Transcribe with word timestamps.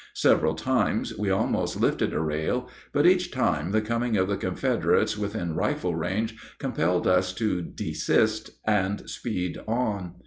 Several 0.15 0.55
times 0.55 1.15
we 1.15 1.29
almost 1.29 1.79
lifted 1.79 2.11
a 2.11 2.19
rail, 2.19 2.67
but 2.91 3.05
each 3.05 3.29
time 3.29 3.69
the 3.69 3.83
coming 3.83 4.17
of 4.17 4.27
the 4.27 4.35
Confederates 4.35 5.15
within 5.15 5.53
rifle 5.53 5.93
range 5.93 6.35
compelled 6.57 7.05
us 7.05 7.31
to 7.33 7.61
desist 7.61 8.49
and 8.65 9.07
speed 9.07 9.59
on. 9.67 10.15